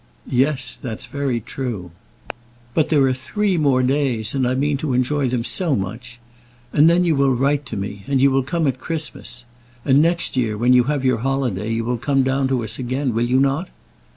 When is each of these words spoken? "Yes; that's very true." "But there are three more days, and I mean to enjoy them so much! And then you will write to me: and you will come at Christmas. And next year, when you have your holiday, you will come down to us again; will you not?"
"Yes; 0.31 0.79
that's 0.81 1.05
very 1.05 1.39
true." 1.39 1.91
"But 2.73 2.89
there 2.89 3.03
are 3.03 3.13
three 3.13 3.55
more 3.55 3.83
days, 3.83 4.33
and 4.33 4.47
I 4.47 4.55
mean 4.55 4.77
to 4.77 4.93
enjoy 4.95 5.29
them 5.29 5.43
so 5.43 5.75
much! 5.75 6.19
And 6.73 6.89
then 6.89 7.03
you 7.03 7.15
will 7.15 7.35
write 7.35 7.67
to 7.67 7.77
me: 7.77 8.03
and 8.07 8.19
you 8.19 8.31
will 8.31 8.41
come 8.41 8.65
at 8.65 8.79
Christmas. 8.79 9.45
And 9.85 10.01
next 10.01 10.35
year, 10.35 10.57
when 10.57 10.73
you 10.73 10.85
have 10.85 11.05
your 11.05 11.19
holiday, 11.19 11.71
you 11.71 11.85
will 11.85 11.99
come 11.99 12.23
down 12.23 12.47
to 12.47 12.63
us 12.63 12.79
again; 12.79 13.13
will 13.13 13.25
you 13.27 13.39
not?" 13.39 13.69